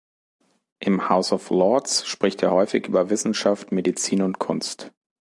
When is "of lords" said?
1.31-2.07